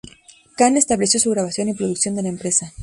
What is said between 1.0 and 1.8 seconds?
su grabación y